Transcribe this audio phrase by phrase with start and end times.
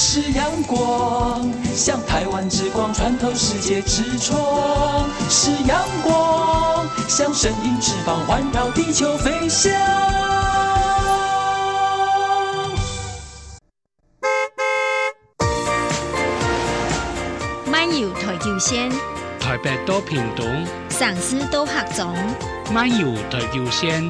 [0.00, 4.38] 是阳光，像台湾之光穿透世界之窗；
[5.28, 9.72] 是阳光，像神鹰翅膀环绕地球飞翔。
[17.66, 18.88] 漫游台球线，
[19.40, 20.46] 台北多平东，
[20.88, 22.14] 上司多客种，
[22.72, 24.00] 漫游台球线，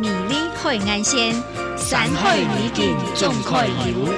[0.00, 1.32] 美丽海岸线，
[1.76, 4.12] 山海美景总可游。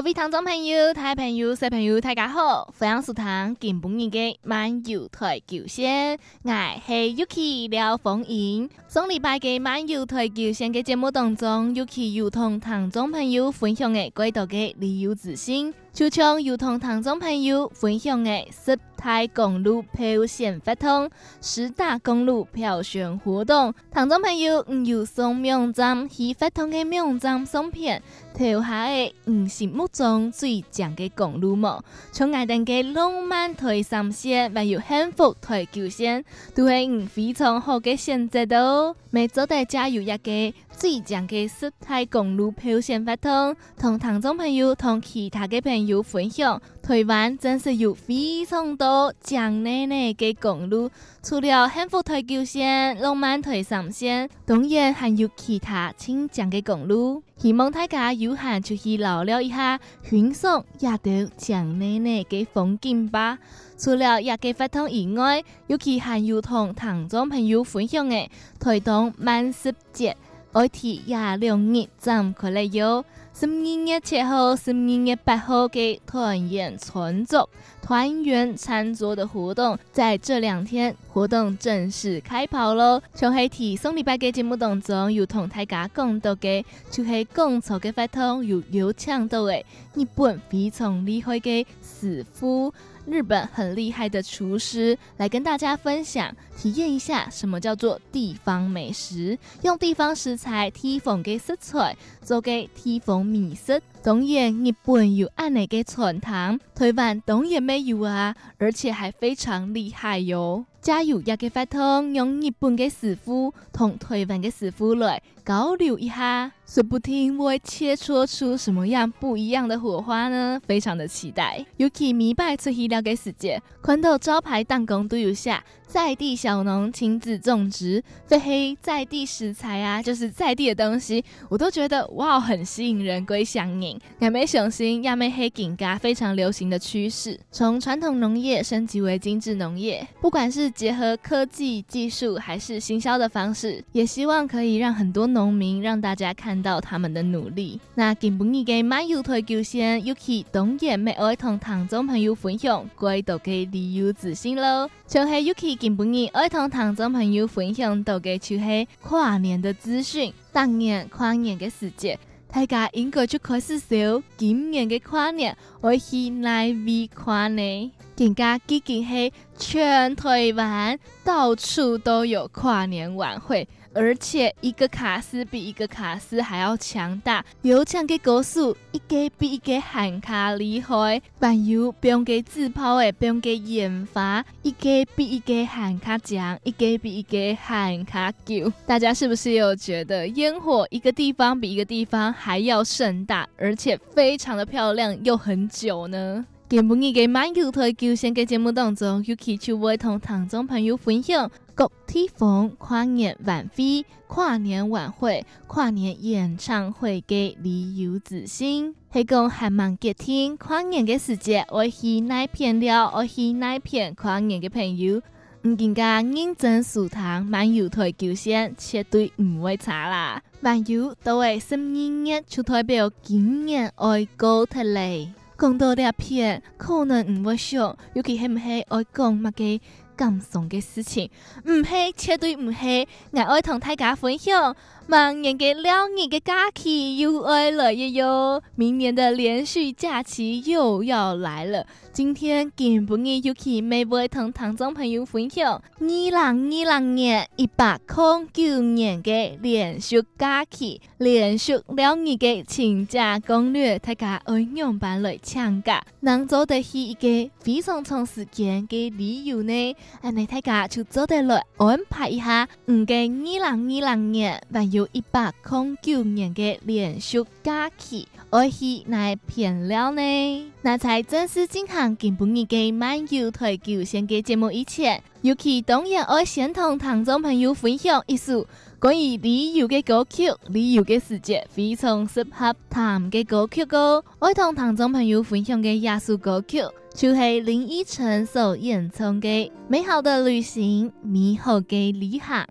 [0.00, 2.72] 各位听众朋友、大朋友、小朋友，大家好！
[2.78, 6.50] 欢迎收听今本日嘅漫游台球线，我
[6.86, 8.70] 系 Yuki 廖凤英。
[8.88, 28.02] 上礼拜嘅漫游台球线嘅节目当中，Yuki 有同听众朋友分享嘅几多嘅旅游资讯，就像有同听众朋友分享嘅十大公路票选发通、十大公路票选活动，听众朋友唔有送名章，去发通嘅名章送片。
[28.32, 38.94] 投下嘅五心目中最强嘅公路网，从爱登嘅浪漫台三线，还有幸福台九线，都系非常好嘅选择的。
[39.10, 46.60] 每周大家有一个最强嘅十大公路票选发通，同听众朋友同其他嘅朋友有分享。
[46.82, 50.90] 台湾真是有非常多强奶奶嘅公路，
[51.22, 57.22] 除了幸福台九线、浪漫台三线，当然还有其他清强嘅公路。
[57.36, 63.38] 希望大家有闲就去留了一下，欣赏亚洲强奶奶嘅风景吧。
[63.78, 70.16] 除了亚个发通以外，尤其还有同听众朋友分享嘅台东万圣节，
[70.52, 73.04] 爱提廿两日站可来哟。
[73.40, 77.48] 十二月七号、十二月八号嘅团圆餐桌、
[77.80, 83.00] 团圆餐桌的活动，在这两天活动正式开跑喽。
[83.14, 89.64] 像系提送礼拜嘅节目当中，有同大家讲到嘅，就是共筹嘅发通有有抢到诶，
[89.94, 92.74] 日本非常厉害嘅师傅。
[93.06, 103.80] 日本很厉害的厨师来跟大家分享，体验一下什么叫做地方美食，用地方食材提供给食材，做给地方美食。
[104.02, 110.64] 当然，日本有安内个传统，台湾当然没有啊，而且还非常厉害哟。
[110.80, 120.58] 加油一个发通，用日本嘅师傅同台湾嘅师傅来交流一下，说不定会切磋出什么样不一样的火花呢？
[120.66, 121.66] 非常的期待。
[121.76, 125.62] 尤其明白出去了解世界，看到招牌弹弓都有下。
[125.86, 134.00] 在地小农亲自种植，非黑在地食材啊，就是在地的东西，我都觉得哇，很吸引人，归乡人。
[134.20, 147.80] 亚美雄心，亚美黑金嘎非常流行的趋势，从传统农业升级为精致农业，不管是结合科技技术还是行销的方式，也希望可以让很多农民让大家看到他们的努力。
[147.94, 155.70] 那今晡日嘅漫游台球线，尤其当然要爱同听众朋友分享归岛嘅旅游资讯喽，就系尤其。
[155.80, 160.30] 今晡日爱同听众朋友分享到嘅就是跨年的资讯。
[160.52, 162.18] 当年跨年的时节，
[162.52, 167.90] 大家应该就开始想今年的跨年会去哪里跨年？
[168.16, 173.66] 更加激进系全台湾到处都有跨年晚会。
[173.92, 188.72] 而且一个卡斯比一个卡斯还要强大，有抢嘅歌数一个比一个喊卡厉害，还有不用给自抛诶，不用给研发，一个比一个喊卡强，一个比一个喊卡久。
[188.86, 196.46] 大家是不是有觉得烟火一个地方比一个地方还要盛大，而且非常的漂亮又很久呢？
[196.70, 208.94] 今晡日嘅漫游台球线嘅节目当中，Yuki 就会同听众朋友分享各地方跨年晚会、跨年晚会、跨年演唱会嘅旅游资讯。
[209.12, 213.10] 系讲还蛮热天跨年嘅时节，我去哪片了？
[213.16, 215.20] 我去哪片跨年嘅朋友，
[215.62, 220.40] 唔更加认真收听漫游台球线，绝对唔会差啦。
[220.60, 225.32] 漫游都系十二月就代表今年爱过脱离。
[225.60, 229.80] 讲到这片，可能唔会想，尤其系唔系爱讲乜嘅
[230.16, 231.30] 感伤嘅事情，
[231.64, 234.74] 唔系，绝对唔系，我爱同大家分享，
[235.10, 245.82] 明年嘅两日嘅假期又爱来了哟，明年的连续假期又要来了，今天金不义 Yuki 每位同听众朋友分享。
[245.98, 259.96] 二零二零年一百空九年的连续假期，连续两日的请假攻略，大家爱用办来抢假，能做得是一个非常长时间的理由呢？
[260.20, 270.72] 安尼大家就做得来安排一下，唔嘅二零二零年还有一百零九年的连续假期，爱去哪片了呢？
[270.82, 278.66] 那在正式进行今本日嘅漫游台九线嘅节目以前尤其当然爱先同听众朋友分享一首
[278.98, 284.22] 关于旅游嘅歌曲，旅游嘅时节非常适合谈嘅歌曲歌。
[284.38, 286.82] 爱同听众朋友分享嘅一首歌曲，
[287.14, 292.66] 就系林依晨所演唱嘅《美好的旅行，美好嘅旅行》。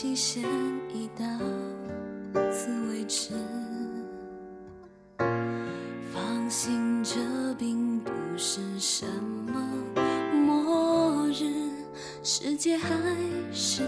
[0.00, 0.44] 期限
[0.94, 1.24] 已到
[2.52, 3.34] 此为止，
[5.18, 7.16] 放心，这
[7.58, 9.04] 并不是什
[9.52, 9.60] 么
[10.46, 11.50] 末日，
[12.22, 12.94] 世界还
[13.50, 13.82] 是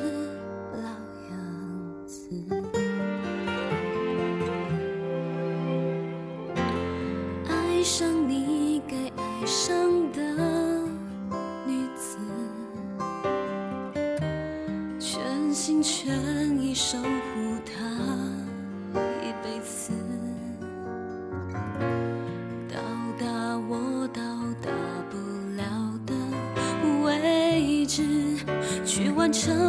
[0.72, 0.88] 老
[1.30, 2.28] 样子。
[7.46, 8.19] 爱上。
[29.32, 29.59] 成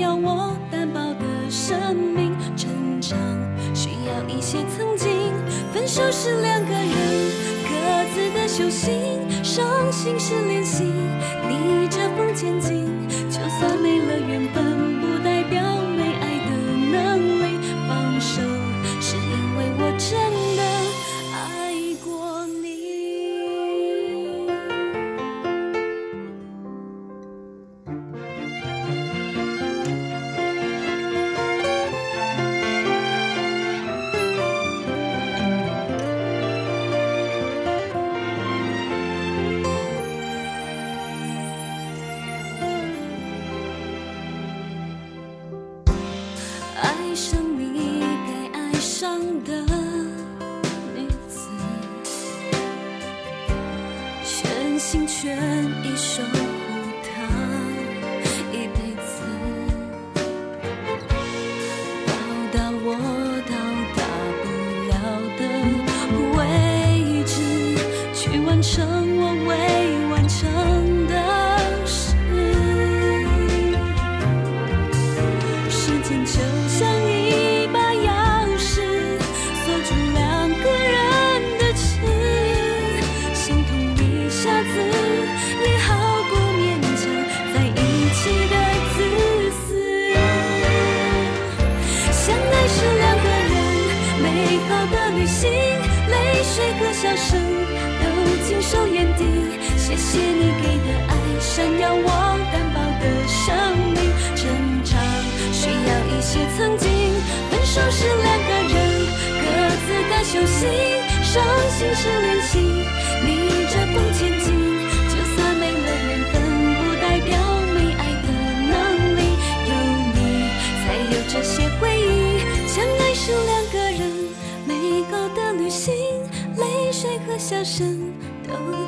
[0.00, 2.32] 要我单薄的生命。
[2.56, 3.16] 成长
[3.74, 5.08] 需要一些曾经，
[5.72, 7.30] 分手是两个人
[7.64, 7.70] 各
[8.12, 8.92] 自的修行，
[9.44, 10.84] 伤心是练习，
[11.48, 12.89] 逆着风前进，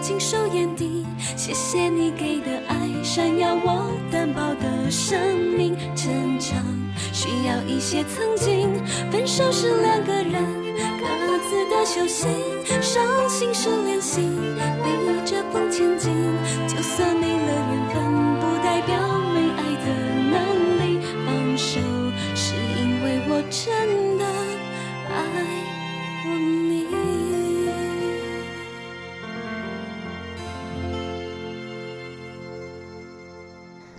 [0.02, 1.06] 尽收眼底，
[1.36, 5.16] 谢谢你给的爱，闪耀我单薄的生
[5.56, 5.76] 命。
[5.94, 6.58] 成长
[7.12, 8.68] 需要一些曾经，
[9.12, 10.42] 分手是两个人
[10.98, 12.28] 各自的修行，
[12.82, 14.22] 伤心是练习，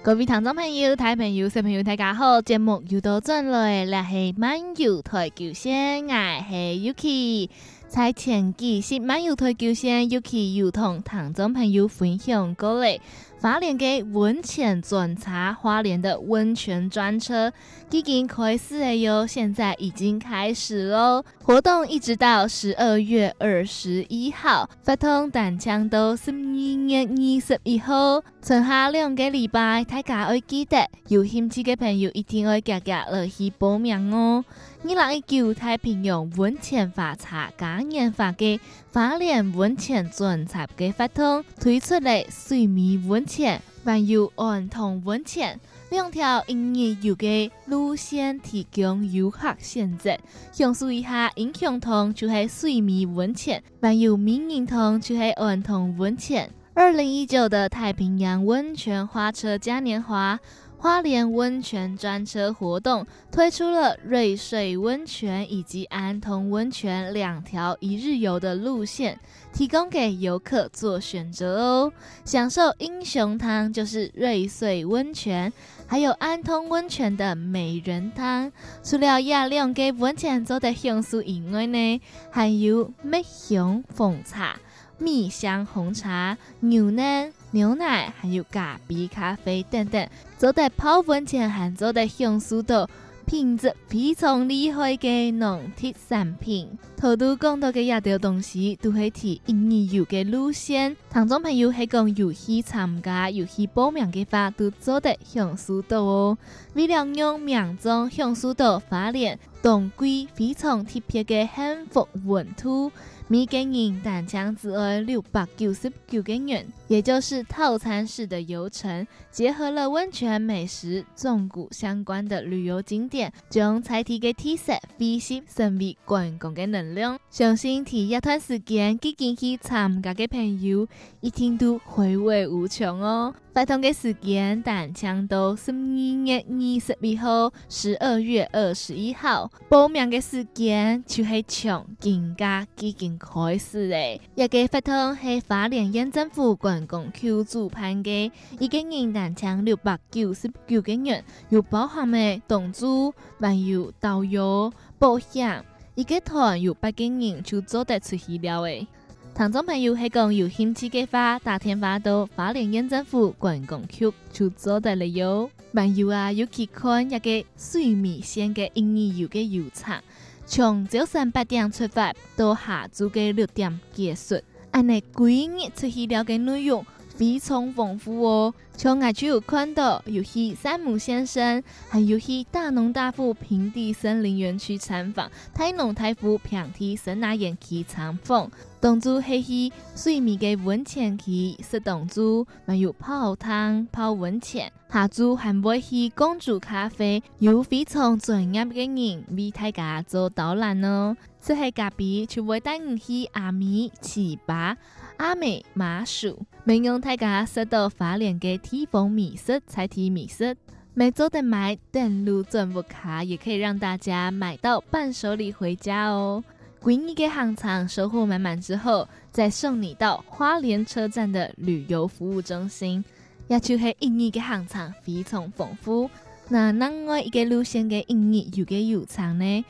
[0.03, 2.41] 各位听众朋友、大朋友、小朋友，大家好！
[2.41, 7.49] 节目又到转来，来系漫游台球星，我是 Yuki。
[7.87, 12.99] 在前几是漫游台九线，Yuki 又同听众朋友分享过嚟。
[13.43, 17.51] 花莲嘅温泉专车，花莲的温泉专车
[17.91, 21.21] 已经开始了哟，现在已经开始喽。
[21.43, 34.45] 活动一直到十二月二十一号，发通单枪都十二月二十一号，剩下两个礼拜，大家要记得，有兴趣嘅朋友一定要加加落去报名哦。
[34.85, 37.25] 二零一九太平洋温泉花车
[37.57, 38.59] 嘉年华嘅
[38.93, 45.59] 花莲温泉专车嘅发通推出嚟水美温泉，还有儿童温泉
[45.89, 50.15] 两条营业游嘅路线提供游客选择。
[50.51, 56.47] 详述一下，英雄堂就是水美温泉，还有名人堂就是儿童温泉。
[56.75, 60.39] 二零一九的太平洋温泉花车嘉年华。
[60.83, 69.17] 花莲温泉专车活动推出了瑞穗温泉以及安通温泉两条一日游的路线，
[69.53, 71.93] 提供给游客做选择哦。
[72.25, 75.53] 享受英雄汤就是瑞穗温泉，
[75.87, 78.51] 还有安通温泉的美人汤。
[78.83, 84.59] 除了亚两个温泉做的香酥以外呢，还有蜜香红茶、
[84.97, 87.31] 蜜香红茶、牛奶。
[87.53, 92.89] 牛奶，还有咖啡、咖啡等等，做在泡温泉，还做在享受到
[93.27, 96.67] 品质非常厉害嘅农特产品。
[96.97, 100.97] 头都讲到嘅一条东西，都系提印尼游嘅路线。
[101.11, 106.35] 听众朋友系讲游戏参加、游戏报名嘅话，都做得享受到哦。
[106.73, 112.91] 为了让民众享受到花莲冬季非常特别嘅幸福温度。
[113.29, 127.17] 每个人单枪只要六百九十九元，也就是套餐式的游程，结合了温泉美食、纵谷相关的旅游景点，将彩体嘅特色飞行成为观光嘅能量。
[127.31, 130.87] 相信体一段时间，几经去参加嘅朋友，
[131.19, 133.33] 一定都回味无穷哦。
[133.53, 143.17] 发通嘅时间，但抢到十二月二十一号，十二月二十一号，报名嘅时间就系从今家几经。
[143.17, 146.55] 开始嘞，一个发通系花莲县政府
[146.85, 155.63] 观光局主办嘅，一个人单枪六百九十九个月，有包含嘅同住，还有导游、保险，
[155.95, 158.87] 一个团有八个人就做得出去了诶。
[159.35, 165.49] 听众朋友系讲有兴趣嘅话，打电话到花莲县政府观光局就做得了哟。
[165.73, 170.03] 还有啊，有去看一个水美线嘅印尼游嘅游场。
[170.45, 174.39] 从早上八点出发，到下昼嘅六点结束。
[174.73, 176.83] 安尼几日出去了解内容
[177.15, 178.51] 非常丰富哦。
[178.75, 188.49] 从我就有看到有去山姆先生，还有去大农大富平地森林园区参访，大农大富平地森林园区参访。
[188.79, 194.71] 当初系去水美嘅温泉区食当初，还有泡汤泡温泉。
[194.91, 201.15] 下昼还会去公主咖啡，有非常专业嘅人为大家做导览哦。
[201.45, 204.77] 这系隔壁就会带你去阿米奇巴、
[205.17, 210.55] 阿美麻薯，没用大家食到花莲嘅地方美食、菜地美食。
[210.93, 216.41] 每周的买登录转播卡，也可以让大家买到伴手礼回家哦。
[216.79, 223.03] 归你嘅行程收获满满之后，再送你到花莲车站的旅游服务中心。
[223.49, 226.09] 也就是印尼嘅行程非常丰富。
[226.47, 229.65] 那另外一个路线嘅印尼游嘅游场呢？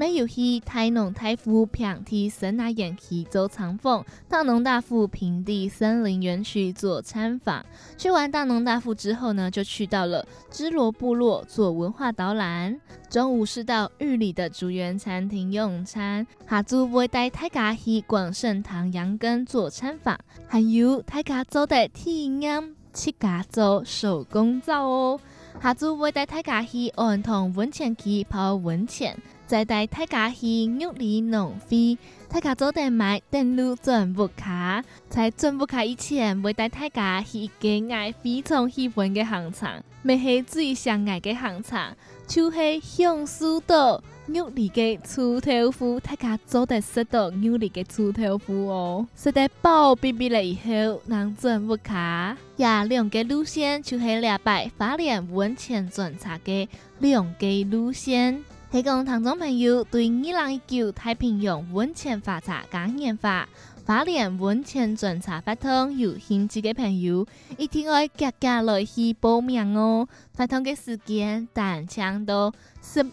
[0.00, 7.62] 没有去大农大富平地森林园区做参访，大农大富平地森林园区做参访。
[7.98, 12.80] 去完大农大富之后呢，就去到了芝罗部落做文化导览。
[13.10, 25.20] 中午是到玉里的竹园餐厅用餐，下昼会带大家去广盛堂羊羹做参访，还有大家做的体验七家做手工皂哦。
[25.62, 29.14] 下昼会带大家去儿童温泉区泡温泉，
[29.50, 34.84] 再带大家去玉里农会，大家做点买登录转播卡。
[35.08, 41.96] 在转播卡以前，会带大家去一个爱非常喜欢的行程，咪系最想爱的行程，
[42.28, 52.36] 就是享受到玉里嘅臭豆腐，大家做得食到玉里嘅臭豆腐哦，食得饱哔哔了以后，能转播卡。
[52.58, 56.68] 呀，两个路线就是两摆花莲温泉转车嘅
[57.00, 58.44] 两个路线。
[58.70, 63.48] 提供听众朋友对二零一九太平洋温泉花茶嘉年华、
[63.84, 67.26] 花莲温泉种茶活动有兴趣的朋友，
[67.58, 70.06] 一定要加加来去报名哦！
[70.36, 73.06] 活动的时间但长到十二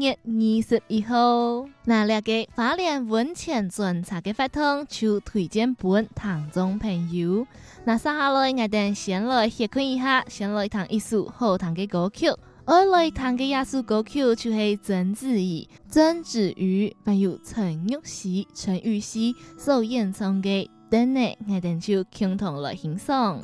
[0.00, 1.66] 月二十一号。
[1.86, 7.44] 那两个花莲温泉种茶的活动就推荐本听众朋友。
[7.84, 12.26] 那接下来我等先来歇看一下，先来听一首好听的歌曲。
[12.66, 23.42] 我来弹嘅一首歌曲就是曾子怡、曾子瑜，还有陈玉希、陈玉希所演唱嘅《等你》，我等就共同来欣赏。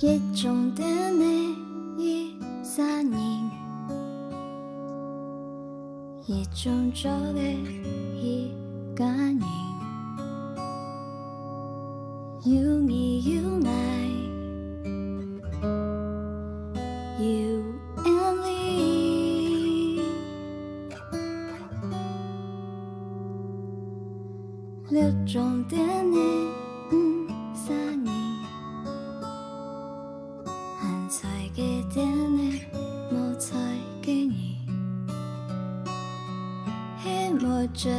[0.00, 1.54] 一种的你
[1.96, 2.34] 一
[2.64, 3.61] 三年。
[6.26, 8.48] 一种做的一
[8.94, 9.40] 个人，
[12.44, 13.70] 有你有爱，
[17.18, 17.26] 有
[18.04, 18.06] 爱
[18.44, 20.00] 你，
[24.90, 26.21] 六种的你，
[37.82, 37.90] 雪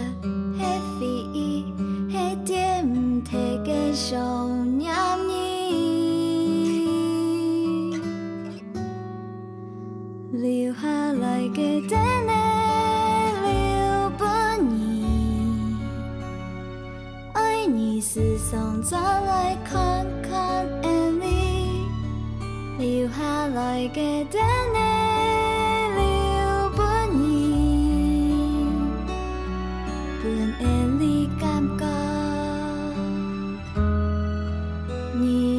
[35.13, 35.52] 你。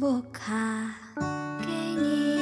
[0.00, 0.94] 我卡
[1.60, 1.66] 给
[2.00, 2.38] 你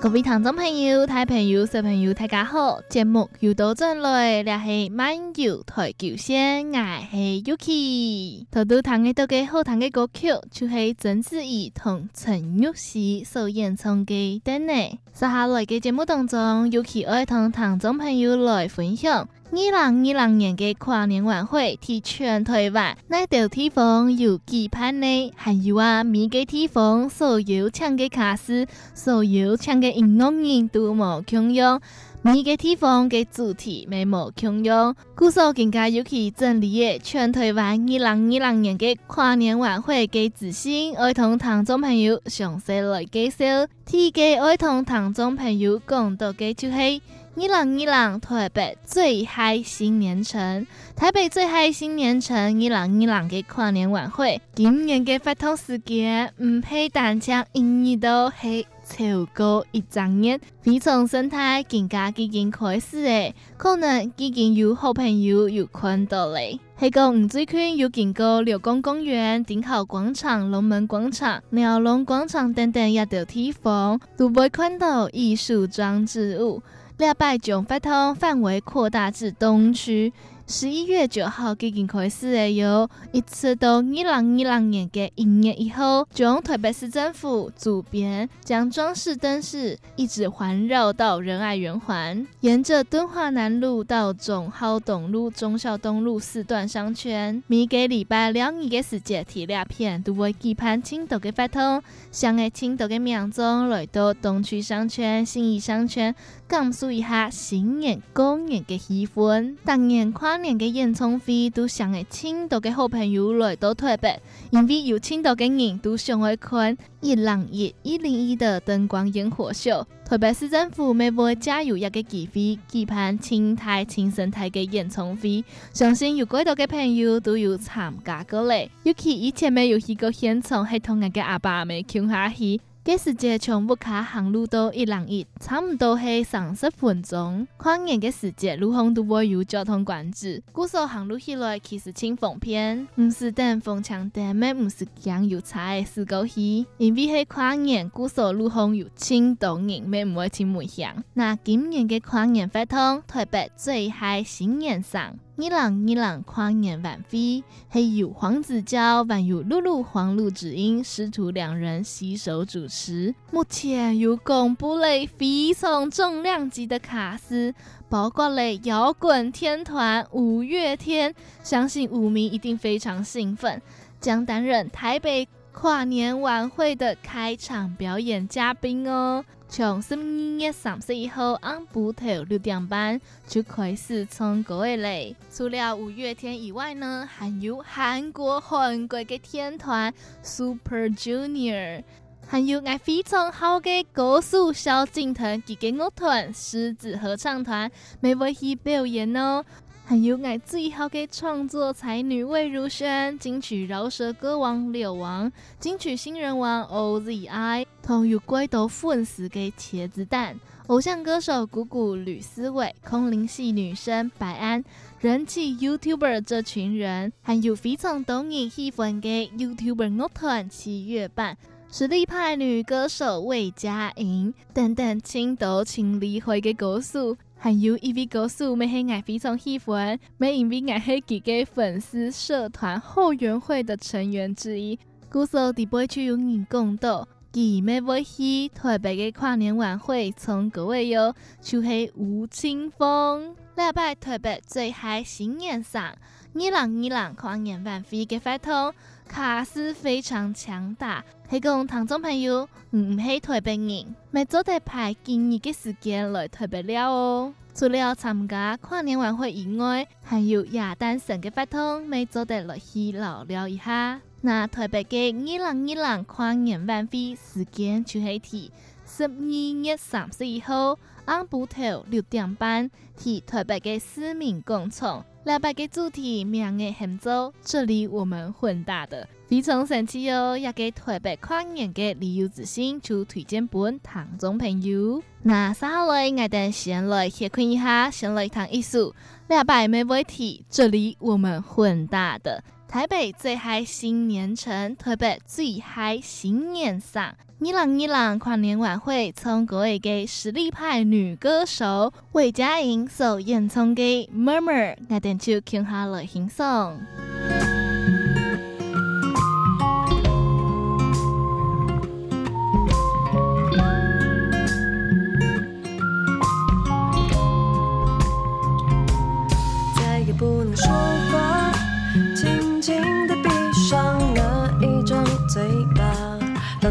[0.00, 4.00] 各位听众朋友大朋友小朋友大家好节目又到这里
[4.42, 25.30] 了是慢摇台球先我是 yuki 头都弹的都给好谈的歌曲就是曾子怡同陈玉溪所演唱的等你接下来的节目当中 yuki 爱同听众朋友来分享二零二零年嘅跨年晚会，喺全台湾哪条地方有期盼呢？
[25.36, 31.82] 还有啊，每个地方所有唱嘅卡司，所有唱嘅音乐人都冇共样，
[32.24, 34.94] 每个地方嘅主题没冇共样。
[35.16, 38.16] 故所更加有其整理嘅全台湾二零二
[38.52, 43.66] 零年嘅跨年晚会嘅资讯，爱同听众朋友详细来介绍。
[43.84, 47.02] 第一个爱同听众朋友讲到嘅就系。
[47.34, 60.38] 二零二零台北最嗨新年城，台北最嗨新年城，二零二零嘅跨年晚会，今年嘅发通时间唔系单枪，一年都系超过一整年。
[60.60, 66.58] 非常生态，更加已经开始诶，可能已经有好朋友有看到咧。
[66.78, 76.62] 系讲吴最近有经过六公公园、顶好广场、龙门广场、鸟笼广场等等一条地方，都会看到艺术装置物。
[76.98, 80.12] 礼拜将发通范围扩大至东区。
[80.52, 97.42] 十一月九号已经开始的哟，一直到二零二零年的一月一号，将台北市政府主编将装饰灯饰一直环绕到仁爱圆环，沿着敦化南路到总号东路、忠孝东路四段商圈。
[97.46, 106.14] 每个礼拜两日的时间，贴两片都会举办青岛的发通，想爱青岛的民众来到东区商圈、信义商圈，
[106.46, 109.56] 感受一下新年过年的气氛。
[109.64, 110.41] 当年跨。
[110.42, 119.86] 年嘅演唱会都想嘅青岛嘅好朋友来到台北，因为有青岛嘅人都想去看一零一、一零一的灯光烟火秀。
[120.04, 128.70] 台北市政府每会加油一个机会举办青台、青生态嘅演唱会，相信有几多嘅朋友都有参加过嘞。
[128.82, 132.60] 尤其以前没有去过现场，系同人嘅阿爸阿妈倾下去。
[132.84, 137.46] 这时节从木卡航路到一零一，差不多系三十分钟。
[137.56, 140.42] 跨年嘅时节，路上都会有交通管制。
[140.50, 146.66] 古时候航路起来其实轻方便，唔是等风枪灯，咩唔是强有差嘅时候去。
[146.76, 150.92] 因为系跨年，古时候路上有轻多人，咩唔会轻危险。
[151.14, 155.16] 那今年嘅跨年发通，台北最嗨新年上。
[155.34, 157.42] 二零二零跨年晚会，
[157.72, 163.14] 系由黄子佼、还有露露、黄路芷英师徒两人携手主持。
[163.30, 167.54] 目前有公布了非常重量级的卡司，
[167.88, 173.62] 包括了摇滚天团五月天，相信舞迷一定非常兴奋，
[173.98, 179.24] 将担任台北跨年晚会的开场表演嘉宾哦。
[179.54, 180.00] 从十二
[180.38, 185.14] 月三十一号按部头六点半就开始唱歌的嘞。
[185.30, 191.84] 除了五月天以外呢，还有韩国韩国的天团 Super Junior，
[192.26, 199.44] 还有爱非常好的歌手萧敬腾及个乐团狮子合唱团，每位去表演哦。
[199.84, 214.64] 还有爱最好的创作才女魏如萱，金曲饶舌歌王柳王，金曲新人王 OZI，同有贵多粉丝的茄子蛋，偶像歌手鼓鼓吕思伟，空灵系女生白安，
[215.00, 221.36] 人气 YouTuber 这群人，还有非常懂你喜欢的 YouTuber 乐团七月半，
[221.70, 227.16] 实力派女歌手魏佳莹，等等，青岛青离会的歌手。
[227.44, 234.78] 还有，EV 歌手，我是爱非常喜欢，我因为爱黑几个粉丝社团后援会的成员之一。
[235.10, 243.34] 故说第八区有人讲到，佢每会去台北的跨年晚会从各位哟，就是吴青峰。
[243.56, 245.96] 礼拜台北最嗨新年上，
[246.34, 248.72] 二零二零跨年晚会嘅发通，
[249.06, 251.04] 卡司非常强大。
[251.28, 257.34] 系讲听众朋友唔系台北人，咪做得排今日嘅时间来台北了哦。
[257.54, 264.00] 除了参加跨年晚会以外，还有耶诞城嘅发通，咪做得来去聊聊一下。
[264.22, 268.50] 那台北嘅二零二零跨年晚会时间就系提
[268.94, 270.78] 十二月三十一号。
[271.04, 275.04] 按部头六点半，去台北嘅市民广场。
[275.24, 280.36] 礼拜嘅主题名嘅很多，这里我们混大的非常神奇哦！
[280.36, 285.02] 也给台北跨年嘅旅游之星就推荐本听众朋友。
[285.22, 288.94] 那接下来我哋先来先看一下，先来谈艺术。
[289.28, 297.14] 礼拜没问题，这里我们混大的台北最嗨新年城，台北最嗨新年上。
[297.38, 297.66] 二零二
[298.08, 306.80] 零跨年晚会从国外嘅实力派女歌手魏佳莹所演唱嘅《Murmur》，我哋就听下来欣赏。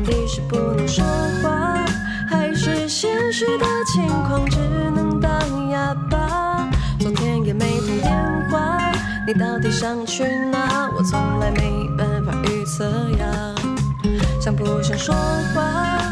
[0.04, 1.06] 到底是不能说
[1.44, 1.86] 话，
[2.28, 4.58] 还是现实的情况只
[4.96, 6.68] 能当哑巴？
[7.00, 8.12] 昨天也没通电
[8.50, 8.92] 话，
[9.28, 10.90] 你到底想去哪？
[10.98, 12.84] 我从来没办法预测
[13.20, 13.28] 呀。
[14.40, 15.14] 想不想说
[15.54, 16.11] 话？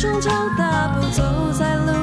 [0.00, 1.97] 双脚大步走在路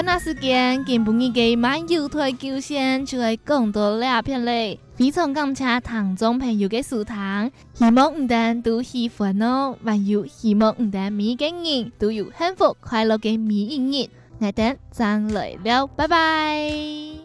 [0.00, 14.08] 那时间，今晡日嘅漫游台九线就会更多两片嘞，非常感谢听众朋友的收藏，希望唔但都喜欢哦，还有希望唔但每个人都有幸福快乐的每一日，
[14.38, 17.17] 我等再来了，拜拜。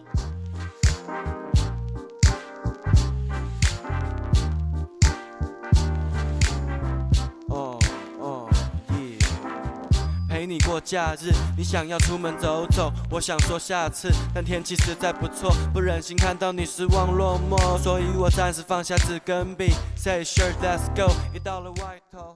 [10.43, 11.31] 陪你过假日。
[11.57, 21.13] 你想要出门走走，我想说下次，但天气实在不错，不忍心看到你失望落寞，所以我暂时放下纸跟笔，Say sure let's go。
[21.33, 22.35] 一到了外头。